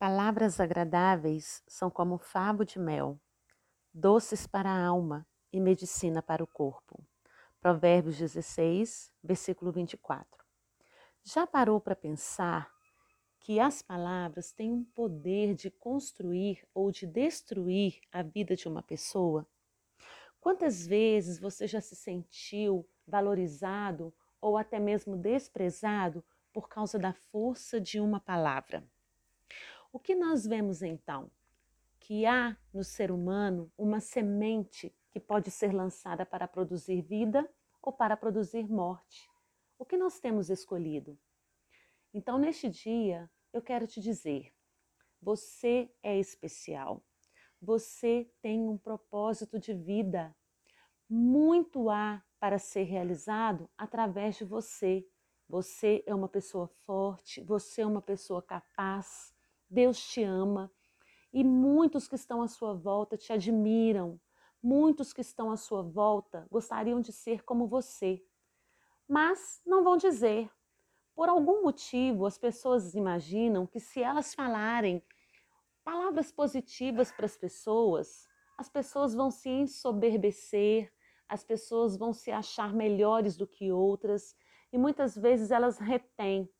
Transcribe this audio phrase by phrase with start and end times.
[0.00, 3.20] Palavras agradáveis são como favo de mel,
[3.92, 7.04] doces para a alma e medicina para o corpo.
[7.60, 10.42] Provérbios 16, versículo 24.
[11.22, 12.72] Já parou para pensar
[13.40, 18.82] que as palavras têm um poder de construir ou de destruir a vida de uma
[18.82, 19.46] pessoa?
[20.40, 26.24] Quantas vezes você já se sentiu valorizado ou até mesmo desprezado
[26.54, 28.82] por causa da força de uma palavra?
[29.92, 31.30] O que nós vemos então?
[31.98, 37.48] Que há no ser humano uma semente que pode ser lançada para produzir vida
[37.82, 39.28] ou para produzir morte.
[39.76, 41.18] O que nós temos escolhido?
[42.14, 44.52] Então, neste dia, eu quero te dizer:
[45.20, 47.04] você é especial.
[47.60, 50.34] Você tem um propósito de vida.
[51.08, 55.04] Muito há para ser realizado através de você.
[55.48, 59.34] Você é uma pessoa forte, você é uma pessoa capaz,
[59.70, 60.68] Deus te ama
[61.32, 64.20] e muitos que estão à sua volta te admiram.
[64.60, 68.22] Muitos que estão à sua volta gostariam de ser como você,
[69.08, 70.50] mas não vão dizer.
[71.14, 75.02] Por algum motivo, as pessoas imaginam que se elas falarem
[75.84, 78.26] palavras positivas para as pessoas,
[78.58, 80.92] as pessoas vão se ensoberbecer,
[81.28, 84.34] as pessoas vão se achar melhores do que outras
[84.72, 86.50] e muitas vezes elas retêm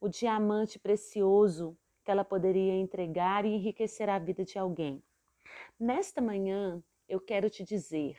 [0.00, 1.76] o diamante precioso
[2.08, 5.02] que ela poderia entregar e enriquecer a vida de alguém.
[5.78, 8.16] Nesta manhã, eu quero te dizer: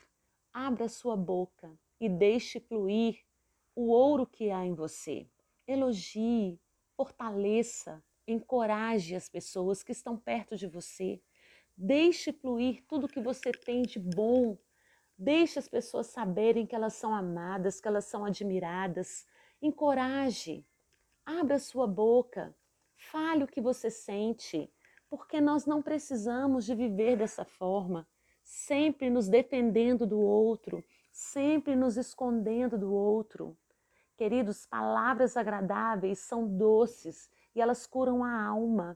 [0.54, 3.18] abra sua boca e deixe fluir
[3.76, 5.26] o ouro que há em você.
[5.68, 6.60] Elogie,
[6.96, 11.20] fortaleça, encoraje as pessoas que estão perto de você.
[11.76, 14.56] Deixe fluir tudo que você tem de bom.
[15.18, 19.26] Deixe as pessoas saberem que elas são amadas, que elas são admiradas.
[19.60, 20.64] Encoraje.
[21.26, 22.56] Abra sua boca.
[23.12, 24.72] Fale o que você sente,
[25.10, 28.08] porque nós não precisamos de viver dessa forma,
[28.44, 33.58] sempre nos defendendo do outro, sempre nos escondendo do outro.
[34.16, 38.96] Queridos, palavras agradáveis são doces e elas curam a alma.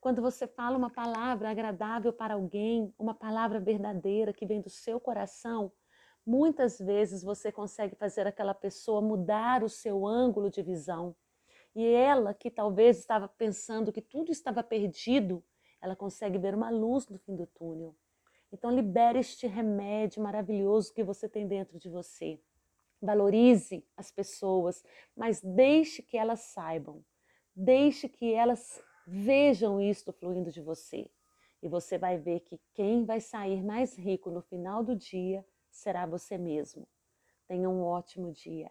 [0.00, 4.98] Quando você fala uma palavra agradável para alguém, uma palavra verdadeira que vem do seu
[4.98, 5.70] coração,
[6.26, 11.14] muitas vezes você consegue fazer aquela pessoa mudar o seu ângulo de visão.
[11.74, 15.44] E ela, que talvez estava pensando que tudo estava perdido,
[15.80, 17.96] ela consegue ver uma luz no fim do túnel.
[18.52, 22.40] Então, libere este remédio maravilhoso que você tem dentro de você.
[23.02, 24.84] Valorize as pessoas,
[25.16, 27.04] mas deixe que elas saibam.
[27.54, 31.10] Deixe que elas vejam isto fluindo de você.
[31.60, 36.06] E você vai ver que quem vai sair mais rico no final do dia será
[36.06, 36.86] você mesmo.
[37.48, 38.70] Tenha um ótimo dia.